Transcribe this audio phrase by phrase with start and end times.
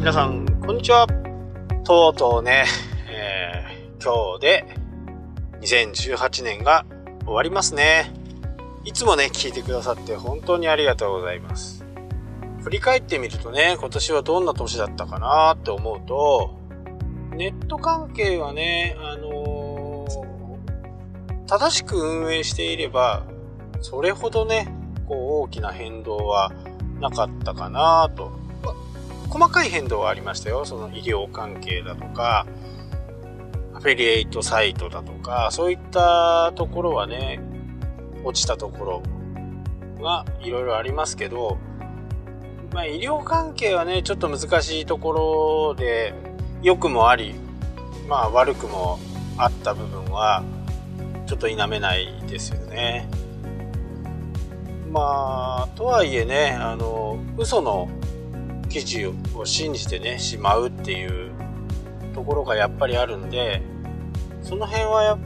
[0.00, 1.06] 皆さん、こんにちは。
[1.84, 2.64] とうとうね、
[3.06, 4.64] えー、今日で
[5.60, 6.86] 2018年が
[7.26, 8.10] 終わりますね。
[8.82, 11.84] いつもね、聞いてくださって本当にありがとうございます。
[12.62, 16.58] 振り返ってみるとね、今年はどんな年だったかなって思うと、
[17.36, 23.26] ネット関係はね、あのー、正しく運営していれば、
[23.82, 24.74] それほどね、
[25.06, 26.50] こう大きな変動は
[27.00, 28.39] なかったかなと。
[29.30, 30.64] 細かい変動はありましたよ。
[30.64, 32.46] その医療関係だとか、
[33.74, 37.40] アフィリエイトサイトだとか、そういったところはね、
[38.24, 39.02] 落ちたところ
[40.02, 41.58] がいろいろありますけど、
[42.72, 46.12] まあ、医療関係はね、ちょっと難しいところで、
[46.62, 47.34] 良くもあり、
[48.08, 48.98] まあ悪くも
[49.38, 50.42] あった部分は、
[51.26, 53.08] ちょっと否めないですよね。
[54.90, 57.88] まあ、とはいえね、あの、嘘の
[58.70, 61.32] 記事を信じてね、しまうっていう
[62.14, 63.60] ところがやっぱりあるんで、
[64.42, 65.18] その辺は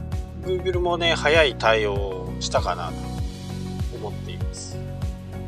[0.43, 2.93] Google もね、早い対応をしたかなと
[3.95, 4.77] 思っています。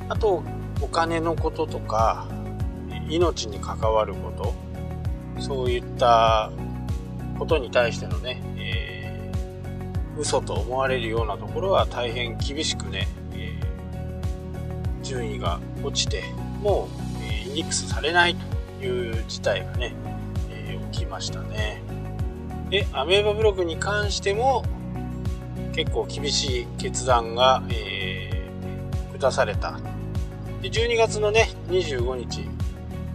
[0.07, 0.43] あと、
[0.81, 2.27] お金のこととか
[3.09, 4.67] 命に関わること
[5.41, 6.51] そういった
[7.37, 16.23] ことに対してのね、えー、嘘と思われるようなところは大変厳しくね、えー、順位が落ちて
[16.61, 17.06] もう、
[17.58, 18.36] えー、インデックスされない
[18.80, 19.95] という事態がね、
[20.52, 21.81] えー、起きましたね。
[22.69, 24.64] でアメーバブログに関しても
[25.73, 29.80] 結構厳しい決断が、えー、下された。
[30.61, 32.47] で12月のね25日。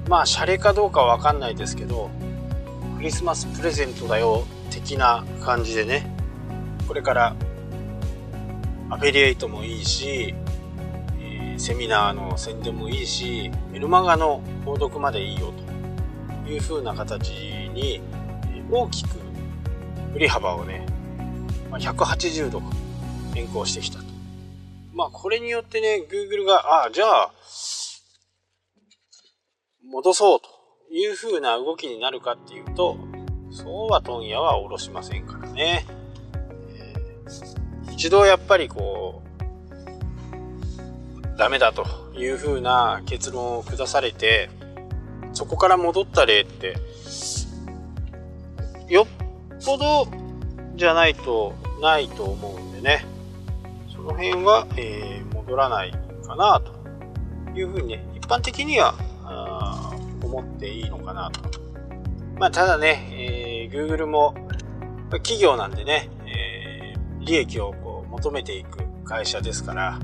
[0.09, 2.11] まあシャレかどうかは分かんないですけど
[2.97, 6.13] クリスマスプレゼントだよ的な感じでね
[6.89, 7.37] これから
[8.91, 10.35] アフィリエイトもいいし、
[11.63, 15.53] セミナーの宣伝もいいしメルマガの購読までいいよ
[16.45, 18.01] という風な形に
[18.71, 19.09] 大きく
[20.13, 20.87] 振り幅をね
[21.71, 22.63] 180度
[23.35, 24.13] 変更してきたと
[24.95, 27.33] まあこれによってね、Google が、ああ、じゃあ、
[29.85, 30.49] 戻そうと
[30.95, 32.99] いう風な動きになるかっていうと、
[33.51, 35.87] そうは問屋は下ろしませんからね。
[36.69, 39.32] えー、一度やっぱりこう、
[41.37, 41.85] ダメだと
[42.15, 44.51] いう風な結論を下されて、
[45.33, 46.77] そこから戻った例って、
[48.89, 49.07] よっ
[49.65, 50.07] ぽど
[50.77, 53.07] じゃないとないと思うんでね。
[53.95, 55.93] その辺は、えー、戻らない
[56.27, 58.95] かなというふうにね、一般的には
[60.23, 61.41] 思っていいのかなと。
[62.39, 64.35] まあ、ただね、えー、Google も
[65.11, 70.01] 企業なんでね、えー、利益をこう求めていく会社ですから、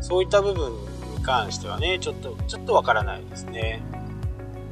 [0.00, 0.78] そういった部分に
[1.22, 3.82] 関してはね、ちょっと、ちょっとわからないですね。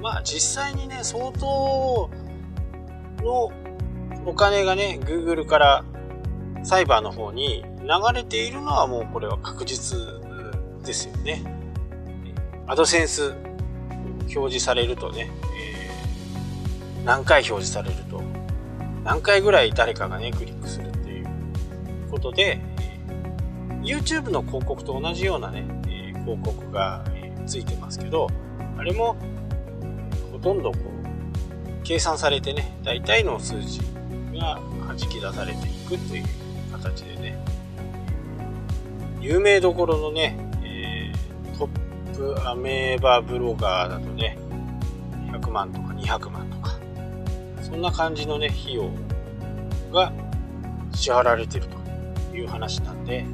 [0.00, 2.10] まあ実際にね、相当
[3.22, 3.52] の
[4.26, 5.84] お金がね、Google から
[6.64, 9.98] サイバーの方に流れているのはもうこれは確実
[10.84, 11.42] ですよね。
[12.66, 13.34] アドセンス
[14.34, 15.30] 表示されるとね、
[17.04, 18.22] 何回表示されると
[19.04, 21.26] 何回ぐらい誰かがねクリックするっていう
[22.10, 22.60] ことで、
[23.82, 28.28] YouTube の広告と同じようなね、えー、広告が、えー、ついてますけど
[28.78, 29.16] あれも
[30.32, 33.80] ほとんどこう計算されてね大体の数字
[34.32, 36.24] が弾き出されていくという
[36.72, 37.52] 形でね
[39.22, 44.36] 有名どころのね、えー、トップアメーバブロガーだとね、
[45.30, 46.76] 100万とか200万とか、
[47.62, 48.90] そんな感じのね、費用
[49.92, 50.12] が
[50.92, 53.24] 支払われてるという話なんで、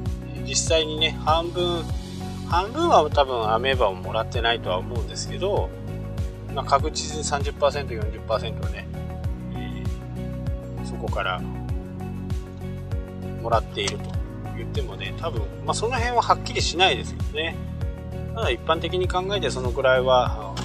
[0.49, 1.83] 実際にね、半分、
[2.47, 5.69] 半分は多分アメーバをもらってないとは思うんですけど、
[6.55, 7.87] まあ、確実に30%、
[8.25, 8.87] 40%はね、
[9.53, 11.39] えー、そこから
[13.43, 14.05] もらっていると
[14.57, 17.55] 言ってもね、多分、まあ、その辺ははっきりしないですけどね。
[18.33, 20.55] ただ一般的に考えてそのくらいは、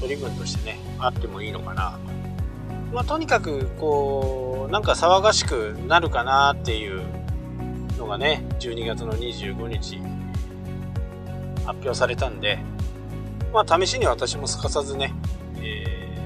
[0.00, 2.94] 取り分としてね、あってもいいのかなと。
[2.94, 7.23] まあ、とにかく、こう、なんか騒がしくなるかなっていう
[7.98, 9.98] のがね、12月の25日、
[11.64, 12.58] 発表されたんで、
[13.52, 15.14] まあ、試しに私もすかさずね、
[15.58, 16.18] え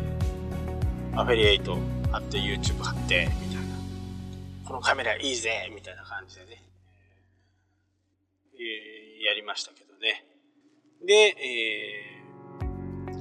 [1.12, 1.76] ー、アフィリエイト
[2.10, 3.62] 貼って YouTube 貼って、みたいな。
[4.66, 6.62] このカメラいいぜみたいな感じでね、
[8.54, 10.24] えー、やりましたけどね。
[11.06, 11.36] で、え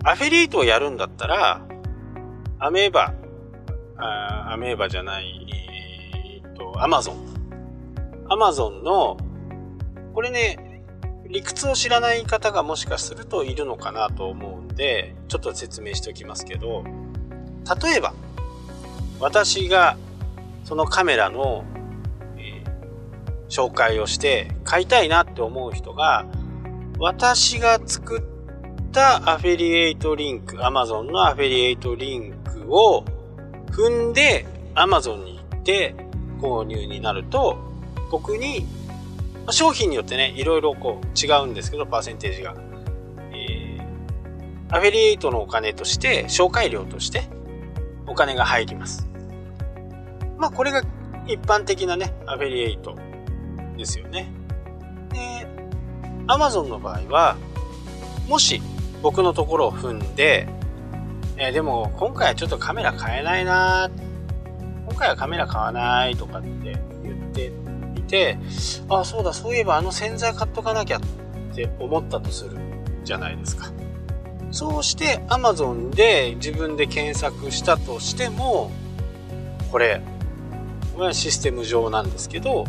[0.03, 1.61] ー、アフィリエイトをやるんだったら、
[2.59, 3.13] アメーバ、
[3.97, 5.47] あアメーバじゃない、
[6.43, 7.36] えー、っと、アマゾン。
[8.29, 9.17] アマゾンの、
[10.13, 10.83] これね、
[11.29, 16.83] 理屈を知らない方がもしかするといるのかなと思うんで、ちょっと説明しておきますけど、
[17.81, 18.13] 例えば、
[19.19, 19.97] 私が
[20.63, 21.63] そのカメラの、
[22.37, 26.25] えー、紹介をして買いたいなって思う人が、
[26.99, 33.05] 私が作ったアフィリエイトリンク、Amazon のアフィリエイトリンクを
[33.71, 34.45] 踏んで
[34.75, 35.95] Amazon に行って
[36.39, 37.57] 購入になると、
[38.11, 38.65] 僕に、
[39.45, 42.55] ま商品によってね、いろいろこう違うんですけど、パーセンテージが。
[43.31, 47.23] えー、アフィリエイトのお金として、紹介料として
[48.05, 49.07] お金が入ります。
[50.37, 50.81] まあこれが
[51.27, 52.95] 一般的なね、アフィリエイト
[53.77, 54.31] ですよね。
[55.11, 55.47] で、
[56.27, 57.37] Amazon の場合は、
[58.27, 58.61] もし
[59.01, 60.47] 僕のところを踏んで、
[61.37, 63.89] えー、でも今回はちょっとカメラ買えないな
[64.87, 67.51] 今回はカメラ買わないとかって言って
[68.07, 68.37] て、
[68.89, 71.01] あ、そうだ、そういえばあの洗剤買っとかなきゃっ
[71.55, 72.57] て思ったとする
[73.03, 73.71] じゃないですか。
[74.51, 78.71] そうして Amazon で自分で検索したとしても、
[79.71, 80.01] これ、
[80.95, 82.65] はシステム上なんですけど、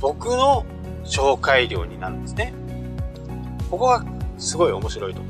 [0.00, 0.64] 僕の
[1.04, 2.52] 紹介料になるんですね。
[3.70, 4.04] ここが
[4.38, 5.26] すごい面白いとこ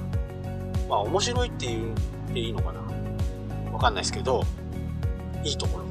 [0.82, 0.88] ろ。
[0.88, 1.94] まあ面白いって言
[2.30, 2.80] っていいのかな
[3.72, 4.44] わかんないですけど、
[5.44, 5.84] いいところ。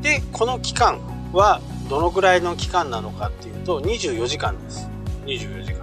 [0.00, 0.98] で、この期間
[1.32, 4.88] はどのぐらいの期間なのかっていうと24時間です。
[5.26, 5.82] 24時間。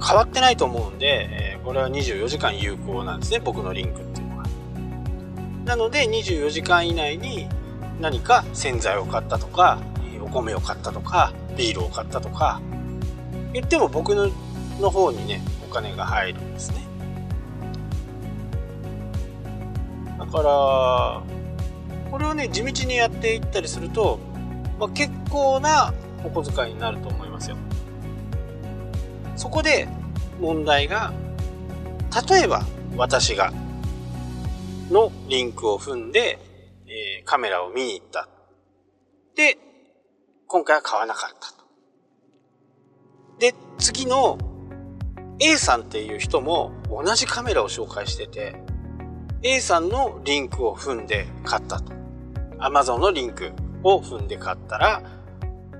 [0.00, 4.44] 変わってないと思うんで、えー、これは24時間有効なんですね、僕のリンクっていうのは。
[5.64, 7.48] なので24時間以内に
[8.00, 9.80] 何か洗剤を買ったとか、
[10.22, 12.60] お米を買ったとか、ビールを買ったとか、
[13.52, 14.28] 言っても僕の
[14.78, 16.86] の方にね、お金が入るんですね。
[20.18, 21.22] だから、
[22.10, 24.20] これをね、地道にやっていったりすると、
[24.78, 25.92] まあ、結構な
[26.24, 27.56] お小遣いになると思いますよ。
[29.36, 29.88] そこで
[30.40, 31.12] 問題が、
[32.28, 32.64] 例えば
[32.96, 33.52] 私が
[34.90, 36.38] のリンクを踏んで、
[36.86, 38.28] えー、カメラを見に行った。
[39.36, 39.58] で、
[40.46, 41.64] 今回は買わなかったと。
[43.38, 44.38] で、次の
[45.40, 48.56] A さんっていう人も同じカメラを紹介してて、
[49.42, 51.92] A さんのリンクを踏んで買ったと。
[52.58, 53.52] Amazon のリンク
[53.82, 55.02] を踏んで買ったら、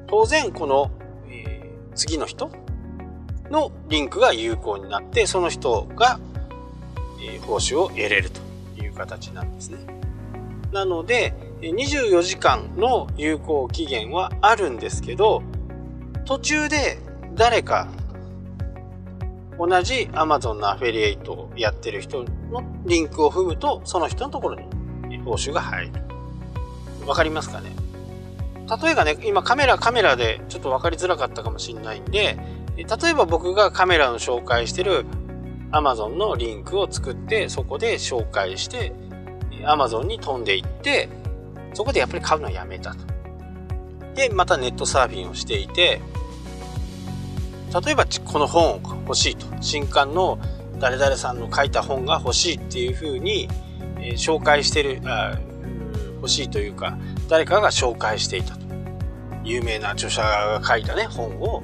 [0.07, 0.91] 当然この、
[1.29, 2.51] えー、次の人
[3.51, 6.21] のリンクが有効になって、その人が、
[7.21, 8.41] えー、報酬を得れると
[8.83, 9.79] いう形なんですね。
[10.73, 15.43] なので、24時間の有効期限はあるんですけど、
[16.25, 16.99] 途中で
[17.35, 17.89] 誰か
[19.59, 24.57] 同じ Amazon のアフィリエイトをやってる人のリンクを踏むと、その人のところ
[25.09, 25.93] に報酬が入る。
[27.07, 27.73] わかりますかね？
[28.69, 32.39] 例えばね、今カメラカメラでちょっとわかりづらかったかもしれないんで、
[32.77, 35.07] 例えば僕がカメラの紹介してる
[35.73, 38.93] Amazon のリンクを作って、そこで紹介して、
[39.65, 41.09] Amazon に飛んでいって、
[41.75, 43.05] そこでやっぱり買うのはやめたと。
[44.15, 46.01] で、またネットサーフィンをしていて、
[47.85, 49.47] 例えばこの本を欲しいと。
[49.61, 50.39] 新刊の
[50.79, 53.49] 誰々さんの書いた本が欲しいっていうふうに、
[54.17, 55.39] 紹介してるあ、
[56.17, 56.97] 欲しいというか、
[57.29, 58.58] 誰かが紹介していた。
[59.45, 61.63] 有名な著者が書いたね、本を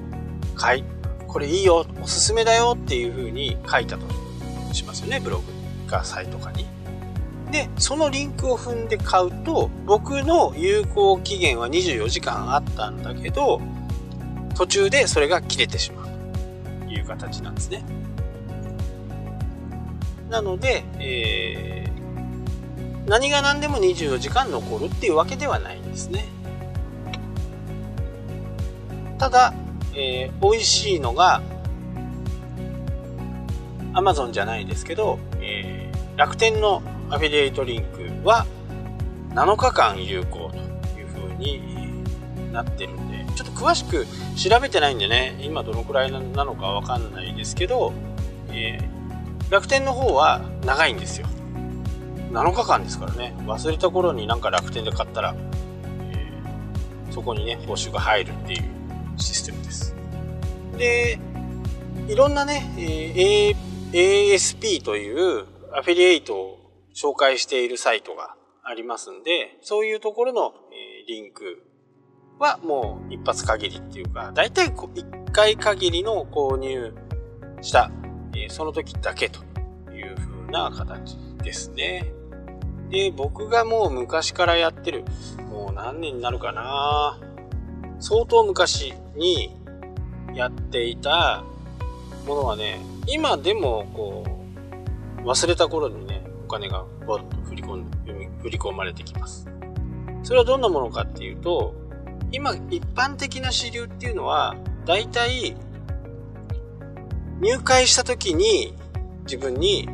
[0.54, 0.84] 買い、
[1.26, 4.06] これいいよ、おすすめだよっていうふうに書いたと
[4.72, 5.54] しますよね、ブログ
[5.90, 6.66] かサイトかに。
[7.50, 13.60] で、そのリンクを踏んで買うと、僕の有効期限は24時間あったんだけど、
[14.54, 17.84] 途中でそれが切れてしまうという形なんですね。
[20.30, 26.24] なので、えー、何が何でも24時間残るっていうわけではないんですね。
[29.18, 29.54] ただ、
[29.94, 31.42] えー、美味しいのが、
[33.94, 38.44] Amazon じゃないですけど、えー、楽天のアフィリエイトリンクは
[39.30, 42.02] 7日間有効というふうに
[42.52, 44.06] なってるんで、ちょっと詳しく
[44.37, 47.92] 調べてないんでね、今どのくらいなのかわかんないですけど、
[48.50, 51.28] えー、楽天の方は長いんですよ。
[52.33, 55.37] 7日間ですからね、忘れた頃になんか楽天で買ったら、
[56.12, 58.64] えー、そこにね、報酬が入るっていう
[59.16, 59.94] システムです。
[60.76, 61.18] で、
[62.09, 66.59] いろんなね、えー、ASP というアフィリエイトを
[66.94, 71.62] 紹介しているサイトがありますんで、そういうところの、えリンク
[72.38, 76.94] はもう一発限りっていうか、だいたい一回限りの購入
[77.61, 77.90] した、
[78.37, 79.40] えその時だけと
[79.92, 82.12] いう風な形ですね。
[82.90, 85.04] で、僕がもう昔からやってる、
[85.50, 87.18] もう何年になるかな
[88.04, 89.56] 相当昔に
[90.34, 91.42] やっていた
[92.26, 94.25] ものはね、今でもこ
[95.20, 99.49] う、忘れた頃にね、お金がボッと振り込んで振り込まれてきます。
[100.23, 101.75] それはどんなものかっていうと、
[102.30, 105.56] 今一般的な支流っていうのは、だいたい
[107.40, 108.75] 入会した時に
[109.23, 109.88] 自分に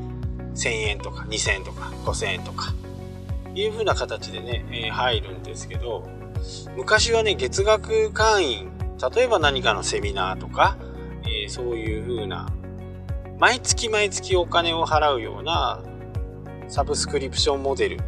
[0.56, 2.74] 1000円とか2000円とか5000円とか
[3.54, 6.08] いう風な形でね、え、入るんですけど、
[6.76, 8.72] 昔はね、月額会員、
[9.14, 10.76] 例えば何かのセミナーとか、
[11.22, 12.48] えー、そういう風な、
[13.38, 15.80] 毎月毎月お金を払うような
[16.68, 17.98] サブスクリプションモデル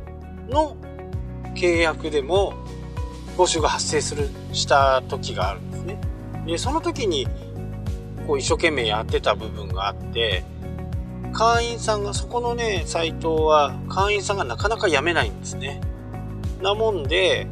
[0.48, 0.76] の
[1.54, 2.54] 契約でも
[3.36, 5.98] 報酬が発生する、した時があるんですね。
[6.46, 7.26] で、その時に、
[8.26, 10.44] こう一生懸命やってた部分があって、
[11.32, 15.80] 会員さんが、そこのね、サイトは会員さんがなかなか辞めないんですね。
[16.60, 17.46] なもんで、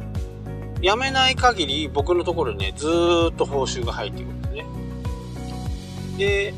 [0.81, 2.87] 辞めない限り僕のところにね、ず
[3.31, 4.65] っと報酬が入ってくるんですね。
[6.17, 6.53] で、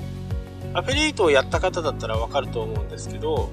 [0.73, 3.49] アフィリエイトをやった方だったらわかると思うんですけど、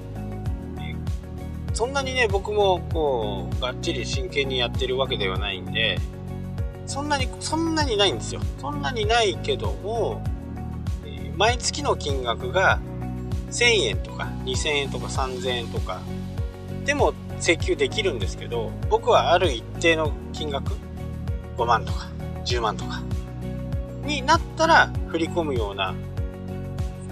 [1.73, 5.99] そんなにね、僕もこう、がっちり真剣にやってるわけではないんで、
[6.85, 8.41] そんなに、そんなにないんですよ。
[8.59, 10.21] そんなにないけども、
[11.37, 12.79] 毎月の金額が
[13.49, 16.01] 1000円とか2000円とか3000円とか
[16.85, 20.73] でも請求できるんですけど、僕はある一定の金額、
[21.57, 22.07] 5万とか
[22.45, 23.01] 10万とか
[24.05, 25.95] になったら振り込むような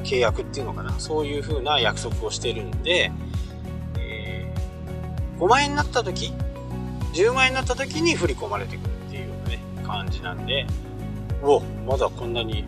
[0.04, 0.94] 契約っていうのかな。
[1.00, 3.12] そういう風な約束をしてるんで、
[3.98, 6.32] えー、5万円になった時、
[7.14, 10.68] 10万円になった時に振り込まれてくるっていうようなね、感じなんで、
[11.42, 12.66] うお、まだこんなに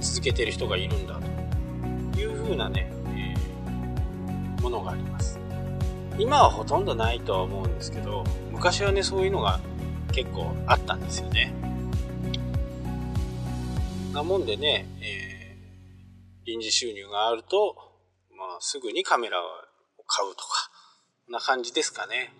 [0.00, 1.18] 続けてる人がいるんだ
[2.12, 5.43] という風なね、えー、ものがあります。
[6.18, 9.60] 今はほとんどないとは思うんですけど、昔はね、そういうのが
[10.12, 11.52] 結構あったんですよね。
[14.12, 17.74] なもんでね、えー、臨時収入があると、
[18.30, 19.44] まあ、すぐにカメラを
[20.06, 20.70] 買うとか、
[21.28, 22.32] な感じですかね。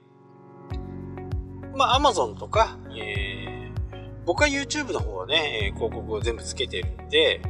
[1.74, 7.42] まあ、Amazon とか、えー、僕は YouTube の方はね、広告を全部つけてるんで、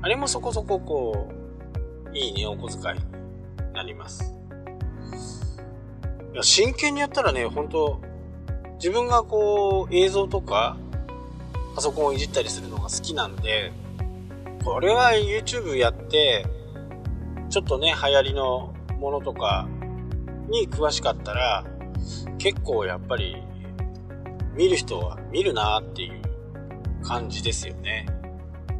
[0.00, 1.28] あれもそこそここ
[2.10, 4.34] う、いいね、お小遣いになります。
[6.32, 8.00] いや、真剣にやったらね、本当
[8.74, 10.76] 自分がこう、映像とか、
[11.74, 13.72] パソコンをいじったりするのが好きなんで、
[14.64, 16.46] これは YouTube やって、
[17.48, 19.68] ちょっとね、流行りのものとか
[20.48, 21.64] に詳しかったら、
[22.38, 23.36] 結構やっぱり、
[24.54, 26.22] 見る人は見るなっていう
[27.02, 28.06] 感じですよね。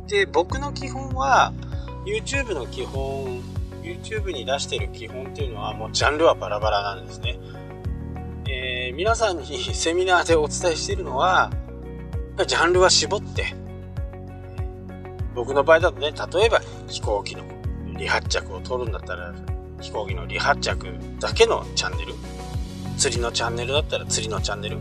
[0.08, 1.52] で、僕の基本は、
[2.04, 3.42] YouTube の基本、
[3.82, 7.38] YouTube に出してる基本っていうのはもうジャンルはバラバラなんですね。
[8.48, 9.44] えー、皆さんに
[9.74, 11.50] セミナーでお伝えしているのは、
[12.46, 13.54] ジャンルは絞って、
[15.34, 17.42] 僕の場合だとね、例えば飛行機の
[17.96, 19.32] 離発着を取るんだったら、
[19.80, 20.86] 飛行機の離発着
[21.18, 22.14] だけのチャンネル。
[22.98, 24.78] 釣りのチャンネルだったら釣りのチャンネル。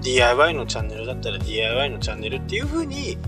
[0.00, 3.18] DIY のチャンネルだったら DIY のチャンネルっていう風に、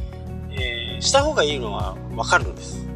[0.51, 2.87] えー、した方がいいのはわかるんです。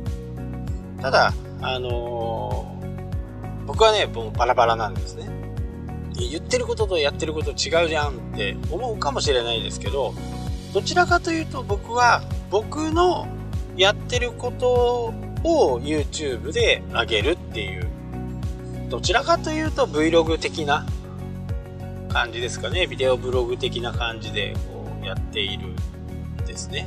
[1.01, 1.33] ただ、
[1.67, 5.29] あのー、僕はね、もうバラバラなんですね。
[6.13, 10.15] 言ってることとやってること違うじゃんって思うかもしれないですけど、
[10.75, 13.27] どちらかというと僕は僕の
[13.77, 17.89] やってることを YouTube で上げるっていう、
[18.91, 20.87] どちらかというと Vlog 的な
[22.13, 22.87] 感じですかね。
[22.87, 26.87] ビデオブログ的な感じでこうやっているんですね。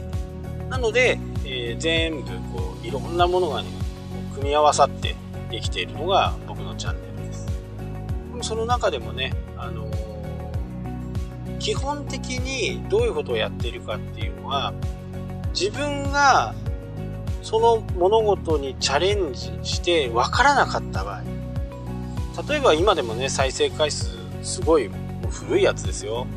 [0.69, 3.69] なので、えー、全部こういろんなものがね、
[4.37, 5.15] 組み合わさって
[5.49, 7.47] できているのが僕のチャンネルです
[8.41, 14.73] その中でもね、あのー、基本的にどういうことをやっているかっていうのは、
[15.59, 16.53] 自分が
[17.41, 21.23] その物事にチャレンジして分からなかった場合、
[22.47, 26.27] 例えば今でもね、再生回数すごいもう古いやつですよ。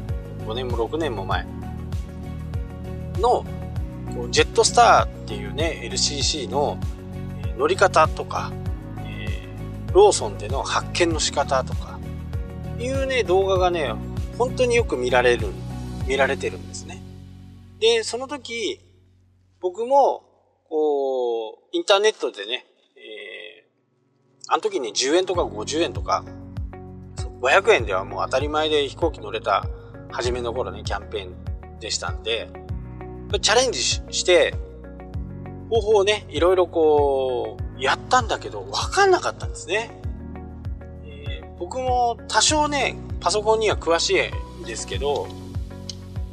[0.47, 1.47] 5年も6年も前
[3.19, 3.45] の
[4.31, 6.79] ジェットスターっていうね、LCC の
[7.61, 8.51] 乗り方とか、
[9.07, 12.01] えー、ローソンでの発見の仕方とか、
[12.79, 13.93] いうね、動画がね、
[14.39, 15.49] 本当によく見られる、
[16.07, 17.03] 見られてるんですね。
[17.79, 18.81] で、その時、
[19.61, 20.23] 僕も、
[20.71, 22.65] こう、インターネットでね、
[22.97, 26.25] えー、あの時に10円とか50円とか、
[27.43, 29.67] 500円ではもう当たり前で飛行機乗れた
[30.11, 32.49] 初めの頃ね、キャンペーンでしたんで、
[33.43, 34.55] チャレンジして、
[35.71, 40.03] 方法をね、いろいろこう、やったんだけど、わかんなかったんですね。
[41.61, 45.29] 僕も多少ね、パソコンには詳しいんですけど、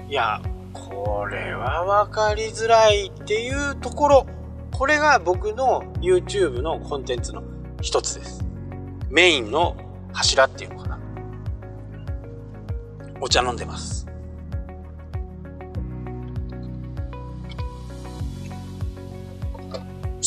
[0.10, 0.41] いや、
[0.74, 4.27] これは分かりづらいっていうところ、
[4.72, 7.44] これが僕の YouTube のコンテンツの
[7.82, 8.44] 一つです。
[9.10, 9.75] メインの
[10.13, 11.00] 柱っていうのかな。
[13.22, 14.06] お茶飲んでます。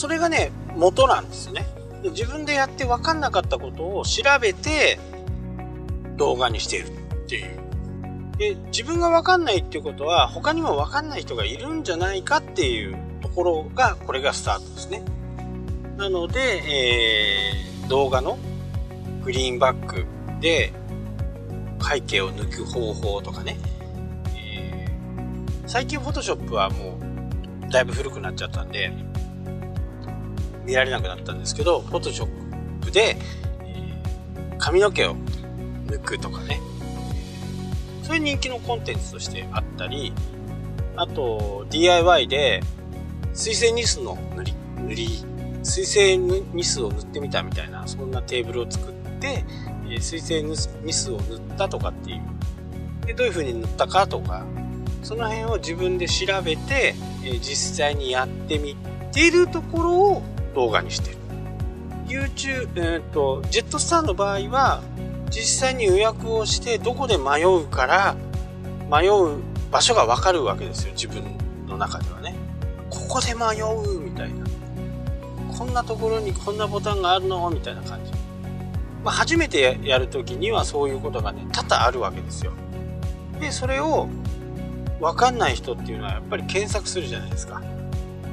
[0.00, 1.66] それがね、元なんですね。
[2.04, 4.98] 自分でやって分かんなかったことを調べて
[6.16, 6.90] 動画にしているっ
[7.28, 7.60] ていう。
[8.38, 15.02] で、自分が分かんないっていうことは他にも分かんない人がいるんじゃないかっていうところが、これがスタートですね。
[15.98, 18.38] なので、えー、動画の
[19.22, 20.06] グリーンバック
[20.40, 20.72] で
[21.78, 23.58] 背景を抜く方法とかね、
[24.34, 26.98] えー、最近フォトショップはも
[27.68, 29.09] うだいぶ古くなっちゃったんで
[30.70, 33.16] 見られなくなったんですけどフォトショップで、
[33.64, 35.16] えー、髪の毛を
[35.88, 36.60] 抜くとかね。
[38.04, 40.12] そういう人気のコンテンツとしてあったり
[40.96, 42.60] あと DIY で
[43.32, 45.24] 水性ニスの塗り塗り
[45.62, 49.44] 水性ニスを塗ってみたみたいなそんなテーブルを作って、
[49.86, 50.56] えー、水性ニ
[50.92, 52.22] スを塗ったとかっていう。
[53.06, 54.44] でどういう風に塗ったかとか
[55.02, 58.76] その辺を自分で調べて、えー、実際にやってみ
[59.12, 60.22] ているところを
[60.54, 61.16] 動画にしてる。
[62.06, 64.82] YouTube、えーと、ジェットスターの場合は
[65.30, 68.16] 実際に予約をしてどこで迷うから
[68.90, 69.38] 迷う
[69.70, 70.92] 場所がわかるわけですよ。
[70.92, 71.22] 自分
[71.68, 72.34] の中ではね。
[72.90, 74.44] ここで迷うみたいな。
[75.56, 77.48] こんなところにこんなボタンがあるの？
[77.50, 78.10] みたいな感じ。
[79.04, 82.52] まあ、初めてやるときにはそういうことがね多々あるわけですよ。
[83.40, 84.08] でそれを
[85.00, 87.62] 分かんない人っていうのはやっぱり検索するじゃないですか。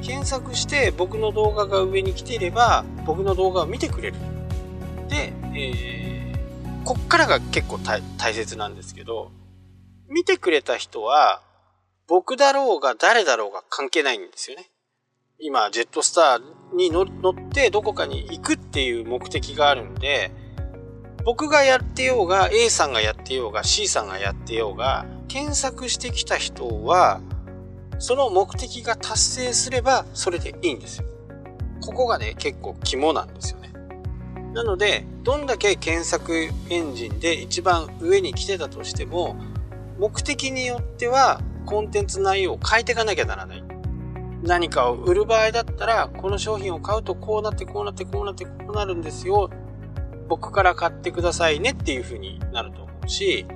[0.02, 4.16] 検索して僕の動画が上に来ていれば僕の動画を見てくれる。
[5.08, 9.30] で、えー、こっからが結構大切なんですけど
[10.08, 11.42] 見てくれた人は
[12.06, 14.70] 僕だろうが誰だろうが関係ないんですよね。
[15.40, 17.06] 今ジェットスターに乗っ
[17.52, 20.32] てどこかに行くっていう目的があるんで
[21.24, 27.20] 僕がやってようが A さんがやってようが C さんがやってようが検索してきた人は
[27.98, 31.06] その目的が達成すればそれでいいんですよ。
[31.80, 33.72] ここがね結構肝なんですよね。
[34.54, 39.36] なのでどんだけ検索エンジンで一番上に来てたとしても
[39.98, 43.62] 目的によってはコンテンツ内容を変えていかなきゃならない。
[44.42, 49.50] 何かを売る場合だったらこの商品を買うとこうなってこうなってこうなってこうなるんですよ
[50.28, 53.46] 僕から買ってくださいねっていう風になると思うし、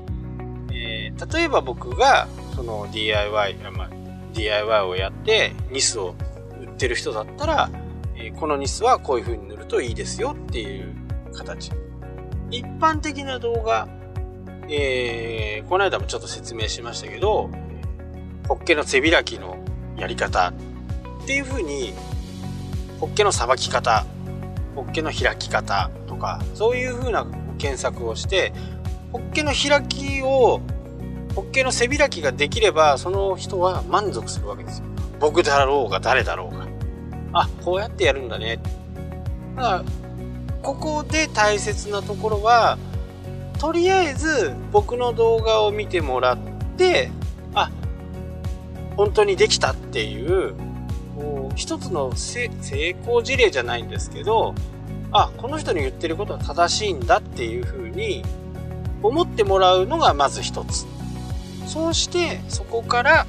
[0.72, 2.26] えー、例えば僕が
[2.56, 3.90] その DIY、まあ、
[4.32, 6.14] DIY をやってニスを
[6.60, 7.70] 売ってる人だったら、
[8.16, 10.94] えー、このニスはこういう風に塗るといいですよっていう
[11.34, 11.70] 形。
[12.50, 13.88] 一般的な動画、
[14.68, 17.50] えー、この間もちょっと説明しましたけど、
[18.48, 19.56] ホッケの背開きの
[19.96, 21.94] やり方っていう風に、
[23.00, 24.04] ホッケのさばき方、
[24.74, 27.26] ホッケの開き方とかそういう風な
[27.58, 28.52] 検索をして
[29.12, 30.60] ホッケの開きを
[31.34, 34.86] ホッケの背開きができればその人は満足するわけですよ。
[35.20, 36.66] 僕だろうが誰だろうが。
[37.32, 38.60] あこうやってやるんだね。
[39.56, 39.84] だから
[40.62, 42.78] ここで大切なところは
[43.58, 46.38] とりあえず僕の動画を見てもらっ
[46.76, 47.10] て
[47.54, 47.70] あ。
[48.96, 50.54] 本当にできたっていう
[51.54, 52.50] 一つの成
[53.02, 54.54] 功事例じゃないんですけど
[55.12, 58.22] あこの人に言ってることは正しいんだっていうふうに
[59.02, 60.86] 思ってもらうのがまず一つ
[61.66, 63.26] そうしてそこから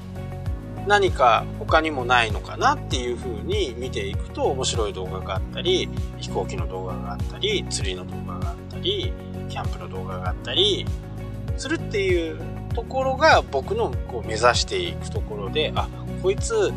[0.88, 9.14] 何か他にもないのかなっていうふうに見ていくと面白い動画があったり飛行機の動画があったり釣りの動画があったり
[9.50, 10.86] キャンプの動画があったり
[11.58, 12.40] するっていう
[12.74, 15.88] ところが僕のこう目指していくところであ
[16.22, 16.74] こいつ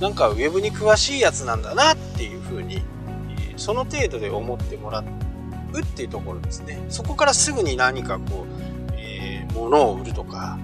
[0.00, 2.82] なんかウェブに詳しいやつなんだなっていうふうに
[3.56, 6.84] その程度で思ってもらうっていうところですね。
[6.88, 8.46] そこからすぐに何かこ
[8.90, 10.58] う、えー、物を売るとか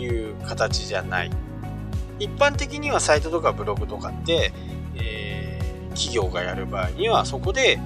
[0.00, 1.30] いう形じゃない。
[2.18, 4.52] 一般的にはサイトとかブログとかって、
[4.96, 7.78] えー、企業がやる場合にはそこで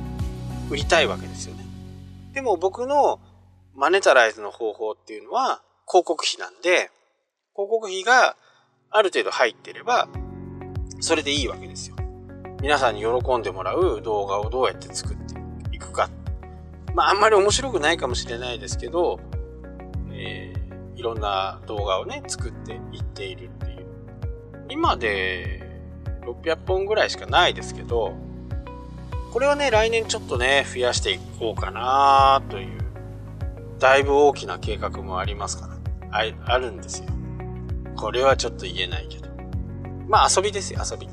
[0.70, 1.64] 売りたいわけですよね。
[2.32, 3.20] でも僕の
[3.74, 6.90] マネタライズの方法っていうのは広告費なんで、
[7.54, 8.36] 広告費が
[8.90, 10.08] ある程度入ってれば、
[11.00, 11.96] それでいいわけですよ。
[12.60, 15.34] 皆さんに喜んでもらう動画をどうやって作って
[15.72, 16.08] いくか。
[16.94, 19.20] まあ、あんまり面白くないかもしれないですけど、
[20.12, 20.53] え、
[21.04, 23.86] ろんな動画をね、作っていっているっていう。
[24.68, 25.62] 今で
[26.22, 28.14] 600本ぐらいしかないですけど、
[29.32, 32.80] これはね、来年ちょっとね、増やしていこうかなという、
[33.78, 37.06] だいぶ大きな計画もありますから、ああるんですよ。
[37.96, 39.28] これはちょっと言えないけど。
[40.08, 41.08] まあ遊びですよ、遊び。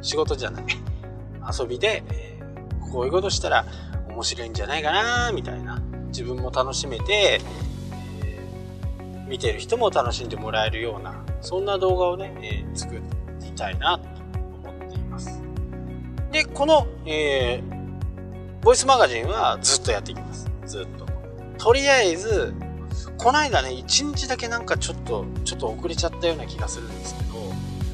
[0.00, 0.64] 仕事じゃない。
[1.58, 3.64] 遊びで、えー、こういうことしたら
[4.08, 5.80] 面白いんじゃないかなみたいな。
[6.08, 7.40] 自分も楽しめて、
[9.32, 14.06] 見てる人も楽しんでもらえるような、そんな動画をね、えー、作りたいなと
[14.68, 15.42] 思っています。
[16.30, 20.50] で、この、えー、ボイスマガジンはずっとやっていきます。
[20.66, 21.06] ずっと。
[21.56, 22.52] とりあえず、
[23.16, 27.22] こないだね、一日だけなんかちょっと、ちょっと遅れちゃったような気がするんですけ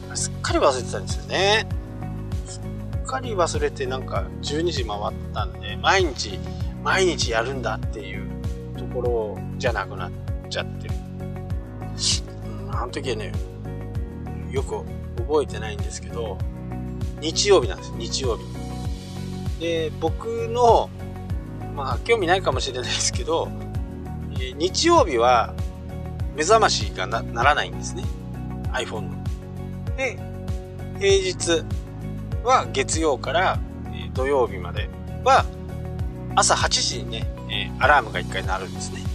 [0.09, 1.69] ど、すっかり忘れてたんですよね。
[2.47, 6.37] すっかり忘れてなんか12時回ったんで、毎日、
[6.83, 8.27] 毎日やるんだっていう
[8.77, 10.11] ところじゃなくなっ
[10.51, 11.08] ちゃってる。
[12.71, 13.33] あの時はね、
[14.51, 14.85] よく
[15.17, 16.39] 覚えてないんですけど、
[17.21, 19.61] 日曜日なんです日曜日。
[19.61, 20.89] で、僕の、
[21.75, 23.49] まあ、興味ないかもしれないですけど、
[24.41, 25.55] え日曜日は
[26.37, 28.05] 目覚ましがならないんですね。
[28.73, 29.25] iPhone の。
[29.97, 30.19] で、
[31.01, 31.65] 平日
[32.45, 33.59] は月曜から、
[33.93, 34.89] え土曜日まで
[35.25, 35.45] は
[36.37, 39.08] 朝8時にね、えアラームが1回鳴るんですね。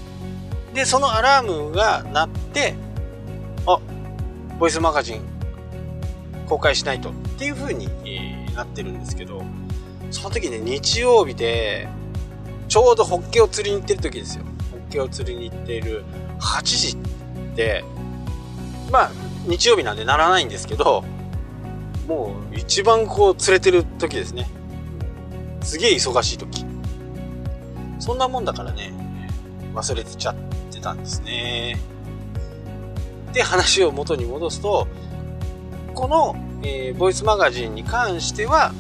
[0.74, 2.76] で、そのアラームが鳴って、
[3.66, 3.80] あ、
[4.60, 5.22] ボイスマガジン
[6.48, 7.90] 公開しないとっていう風に、
[8.56, 9.44] なってるんですけど、
[10.12, 11.88] その時ね、日曜日で、
[12.68, 14.44] ちょうどホッケを釣りに行ってる時ですよ。
[14.72, 16.04] ホッケを釣りに行っている
[16.40, 17.84] 8時って、
[18.92, 19.12] まあ、
[19.48, 21.04] 日曜日なんでならないんですけど、
[22.08, 24.48] もう一番こう釣れてる時ですね。
[25.62, 26.66] すげえ忙しい時。
[28.00, 28.94] そんなもんだからね、
[29.74, 30.53] 忘れてちゃって
[30.84, 31.80] たんですね。
[33.34, 34.88] で、話を元に戻すと、
[35.96, 38.74] この、えー、ボイスマガジンに関しては、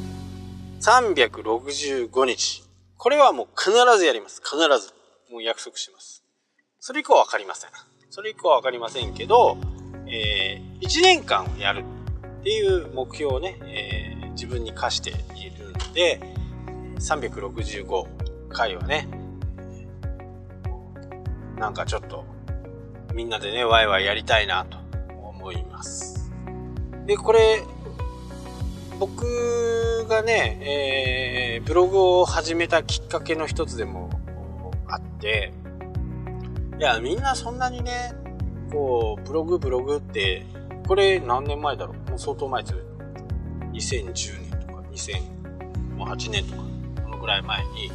[0.81, 2.63] 365日。
[2.97, 4.41] これはもう必ずやります。
[4.41, 4.93] 必ず。
[5.31, 6.23] もう約束します。
[6.79, 7.69] それ以降はわかりません。
[8.09, 9.57] それ以降はわかりませんけど、
[10.05, 11.83] えー、1年間やる
[12.41, 16.19] っていう目標をね、えー、自分に課しているので、
[16.99, 18.05] 365
[18.49, 19.07] 回はね、
[21.57, 22.25] なんかちょっと、
[23.13, 24.77] みんなでね、ワイワイやりたいなと
[25.09, 26.31] 思います。
[27.05, 27.63] で、これ、
[28.99, 34.09] 僕がね、えー、ブログを始めたきっかけの一つでも
[34.87, 35.53] あって、
[36.79, 38.13] いや、みんなそんなにね、
[38.71, 40.45] こう、ブログブログって、
[40.87, 42.09] これ何年前だろう？
[42.09, 42.79] もう相当前ですよ。
[43.71, 46.63] 2010年とか2008年とか、
[47.03, 47.91] このぐらい前に、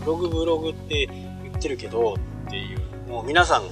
[0.00, 2.14] ブログブログって言ってるけど
[2.46, 2.80] っていう、
[3.14, 3.62] もう皆さん、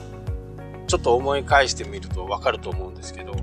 [0.86, 3.34] ちょっと思い返してみるとわかると思うんですけど、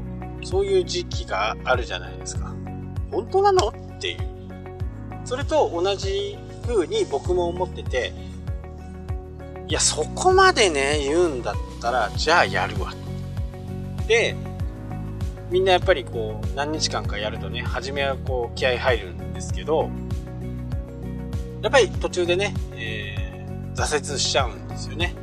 [0.45, 2.55] そういう時期があるじゃないですか。
[3.11, 4.19] 本当なのっていう。
[5.25, 8.13] それと同じ風に僕も思ってて、
[9.67, 12.93] いや、そこまでね、言うんだったら、じゃあやるわ。
[14.07, 14.37] で、
[15.51, 19.89] みんなやっぱりこう何日間かやるとね初めはこう気合入るんですけど
[21.63, 25.15] やっぱり途中でね、えー、挫折しちゃうんですよね、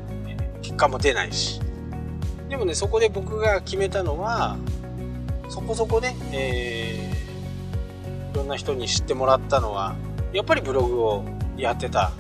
[0.77, 1.59] 結果も出ないし
[2.51, 4.59] でもねそこで僕が決めたのは
[5.49, 9.97] そこそこね、えー、いろんな人に知ってもらったのは
[10.35, 11.25] やっぱりブログを
[11.57, 12.13] やってた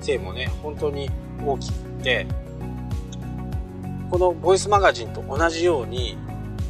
[0.00, 1.10] せいもね本当に
[1.44, 2.28] 大きくて
[4.10, 6.16] このボイスマガジンと同じように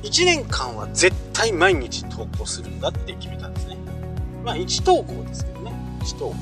[0.02, 3.76] 1年間は絶対毎日投稿するんだって決めたんですね。
[4.44, 5.72] まあ1投稿ですけどね。
[6.00, 6.36] 1投稿。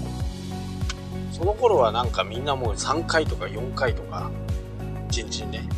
[1.33, 4.31] その頃はなんかみんなもう3回とか4回とか、
[5.16, 5.68] 1日にね、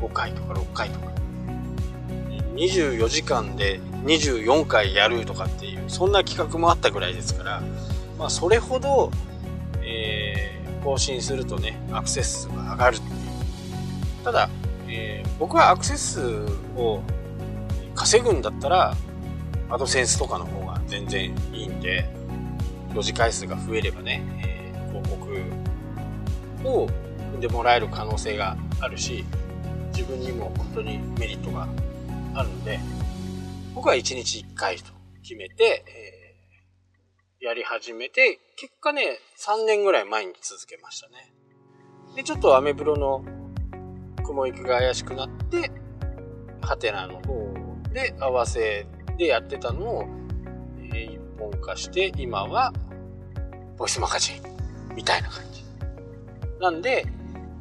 [0.00, 1.08] 5回とか6回とか。
[2.54, 7.62] 24時間で24回やるとかっていう、そんな企画もあったぐらいですから、
[8.18, 9.10] まあそれほど、
[9.82, 14.24] えー、更新するとね、アクセス数が上がるっていう。
[14.24, 14.50] ただ、
[14.88, 16.20] えー、僕はアクセス数
[16.76, 17.02] を
[17.94, 18.96] 稼ぐんだったら、
[19.70, 22.08] アドセンスとかの方が全然いいんで、
[22.90, 29.24] 表示回数が増えればね、えー、広告を踏んでもらえる可能性があるし、
[29.92, 31.68] 自分にも本当にメリットが
[32.34, 32.78] あるので、
[33.74, 39.02] 僕は1日1回と決めて、えー、やり始めて、結果ね、
[39.38, 41.32] 3年ぐらい前に続けましたね。
[42.16, 43.24] で、ちょっとアメブロの
[44.24, 45.70] 雲行きが怪しくなって、
[46.60, 47.52] ハテナの方
[47.92, 48.86] で合わせ
[49.16, 50.04] でやってたのを、
[50.92, 52.72] えー、一本化して、今は、
[53.76, 54.42] ボイスマガジン
[54.94, 55.64] みたいな感じ。
[56.60, 57.06] なんで、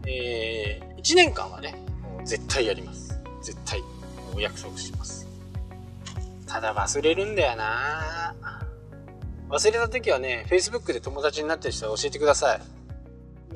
[0.08, 3.18] えー、1年間はね、もう絶対やります。
[3.42, 3.82] 絶対、
[4.36, 5.26] お約束します。
[6.46, 8.36] ただ忘れるんだよな
[9.48, 12.62] 忘れた時はね、Facebook で友達になってる人は教えてください。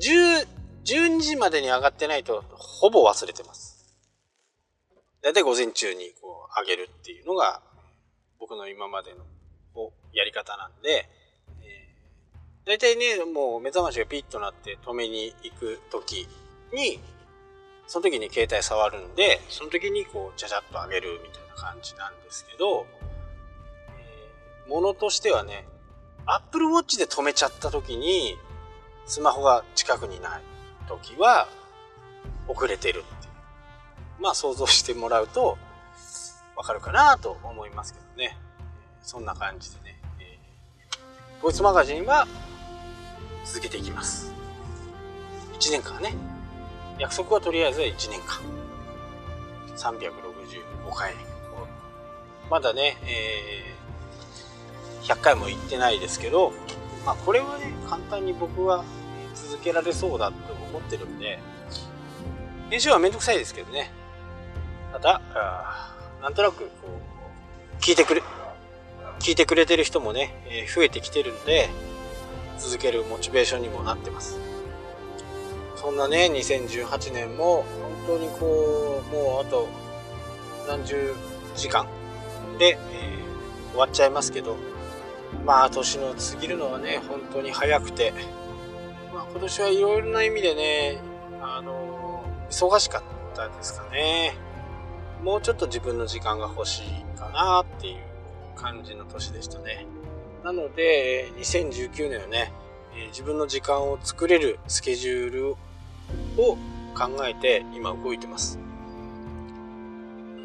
[0.00, 0.46] 10、
[0.82, 3.94] 12時までに上がってないと、ほぼ忘れてます。
[5.20, 7.60] だいたい午前中にこう上げるっていうのが、
[8.40, 11.06] 僕の今までのやり方なんで、
[11.60, 11.86] え
[12.64, 16.26] 大体ね、もう目覚ましがピッとなって止めに行く時
[16.72, 16.98] に、
[17.92, 22.86] その時に携帯触るんで、その時にこう、ちゃちゃっと上げるみたいな感じなんですけど、
[24.64, 25.66] えー、ものとしてはね、
[26.24, 28.38] Apple Watch で止めちゃった時に、
[29.04, 30.42] スマホが近くにない
[30.88, 31.48] 時は、
[32.48, 33.32] 遅れてるっていう。
[34.22, 35.58] まあ想像してもらうと、
[36.56, 38.38] わかるかなと思いますけどね。
[39.02, 40.00] そんな感じでね。
[40.18, 42.26] えー、ボイスマガジンは
[43.44, 44.32] 続けていきます。
[45.60, 46.31] 1年間ね。
[46.98, 48.40] 約束はとりあえずは1年間。
[49.76, 51.14] 365回。
[52.50, 56.52] まだね、えー、100回も行ってないですけど、
[57.06, 58.84] まあこれはね、簡単に僕は
[59.34, 61.38] 続けられそうだと思ってるんで、
[62.70, 63.90] 編集はめんどくさいですけどね。
[64.92, 65.20] ただ、
[66.20, 66.66] なんとなくこ
[67.80, 68.22] う、聞いてくれ、
[69.18, 71.70] 聞いてくれてる人もね、えー、増えてきてるんで、
[72.58, 74.51] 続けるモチベーションにもなってます。
[75.82, 77.64] そんなね、2018年も
[78.06, 79.68] 本当にこう、もうあと
[80.68, 81.12] 何十
[81.56, 81.88] 時間
[82.56, 84.56] で、えー、終わっちゃいますけど、
[85.44, 88.12] まあ年の過ぎるのはね、本当に早くて、
[89.12, 91.00] まあ今年はいろいろな意味でね、
[91.40, 93.02] あの忙しかっ
[93.34, 94.36] たですかね。
[95.24, 97.96] もうちょっと自分の時間が欲しいかなっていう
[98.54, 99.86] 感じの年でしたね。
[100.44, 102.52] なので、2019年はね、
[103.08, 105.56] 自分の時間を作れるスケジュール
[106.38, 106.56] を
[106.94, 108.58] 考えて今動いてます。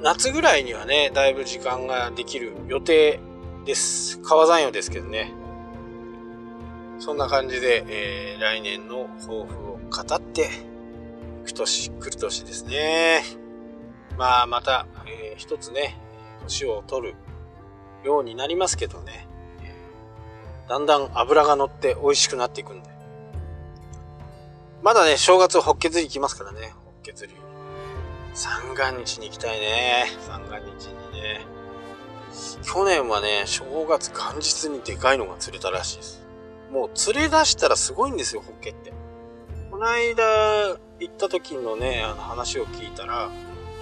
[0.01, 3.19] 夏ぐらいにはね、だいぶ時間ができる予定
[3.65, 4.19] です。
[4.21, 5.33] 川山用ですけどね。
[6.99, 10.49] そんな感じで、えー、来年の抱負を語って
[11.43, 13.23] いく年、来る年ですね。
[14.17, 15.97] まあ、また、えー、一つね、
[16.43, 17.15] 年を取る
[18.03, 19.27] ようになりますけどね、
[20.67, 22.96] だんだん脂が乗って美味しくなっていくんで。
[24.83, 27.37] まだね、正月ホッケ釣り行きますからね、ホッケ釣り。
[28.33, 30.05] 三が日に行きたいね。
[30.27, 31.45] 三が日にね。
[32.63, 36.27] 去年はね、正月元日にでかいのが釣れたらしいです。
[36.71, 38.93] もう釣れ出したらすごいんですよ、ホッケって。
[39.71, 40.23] この間
[40.99, 43.29] 行った時のね、あの話を聞いたら、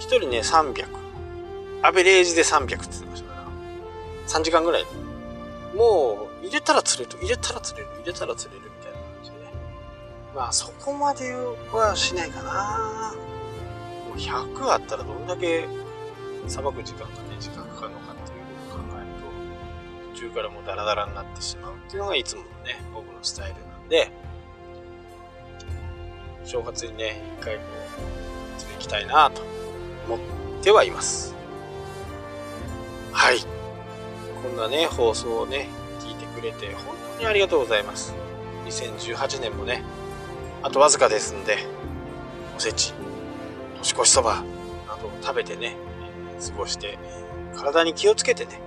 [0.00, 0.86] 人ね、300。
[1.82, 3.44] アベレージで300って言ってましたから。
[4.28, 4.86] 3時間ぐらい。
[5.74, 8.70] もう、入れたら釣れる、入れたら釣れる、入れたら釣れる。
[10.36, 11.34] まあ、そこまで
[11.72, 13.14] はしないかな。
[14.06, 15.66] もう100あったらどんだけ
[16.46, 19.06] さばく時間がね、時間かかるのかっていうのを考える
[20.12, 24.12] と、途中からもうダラダラになってしまうっていうのがいつものね、僕のスタイルなんで、
[26.44, 27.62] 正月にね、一回こ
[28.56, 29.40] う、釣り行きたいなと
[30.06, 30.18] 思っ
[30.62, 31.34] てはいます。
[33.10, 33.38] はい。
[34.42, 35.68] こんなね、放送をね、
[36.00, 38.14] 聞いてくれて本当にありがとうございます。
[38.66, 39.82] 2018年もね、
[40.62, 41.58] あとわずかですんで、
[42.56, 42.94] おせち、
[43.78, 44.36] 年越しそば
[44.86, 45.76] などを食べてね、
[46.40, 46.98] 過ごして、
[47.54, 48.60] 体に気をつけてね、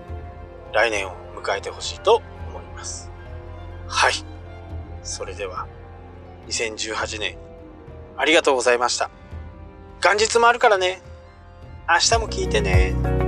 [0.73, 3.11] 来年を迎えてほしいと思います。
[3.87, 4.13] はい。
[5.03, 5.67] それでは、
[6.47, 7.37] 2018年、
[8.17, 9.09] ありがとうございました。
[10.01, 11.01] 元日もあるからね。
[11.87, 13.18] 明日も聞いてね。